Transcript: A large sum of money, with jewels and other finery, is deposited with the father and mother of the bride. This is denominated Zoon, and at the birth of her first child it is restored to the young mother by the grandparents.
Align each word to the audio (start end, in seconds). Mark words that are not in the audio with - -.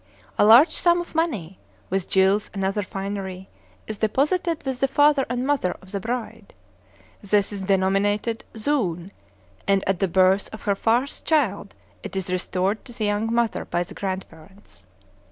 A 0.39 0.43
large 0.45 0.71
sum 0.71 0.99
of 0.99 1.13
money, 1.13 1.59
with 1.91 2.09
jewels 2.09 2.49
and 2.55 2.65
other 2.65 2.81
finery, 2.81 3.49
is 3.85 3.99
deposited 3.99 4.65
with 4.65 4.79
the 4.79 4.87
father 4.87 5.27
and 5.29 5.45
mother 5.45 5.77
of 5.79 5.91
the 5.91 5.99
bride. 5.99 6.55
This 7.21 7.53
is 7.53 7.61
denominated 7.65 8.43
Zoon, 8.57 9.11
and 9.67 9.87
at 9.87 9.99
the 9.99 10.07
birth 10.07 10.49
of 10.51 10.63
her 10.63 10.73
first 10.73 11.25
child 11.27 11.75
it 12.01 12.15
is 12.15 12.31
restored 12.31 12.83
to 12.85 12.93
the 12.93 13.05
young 13.05 13.31
mother 13.31 13.63
by 13.63 13.83
the 13.83 13.93
grandparents. 13.93 14.83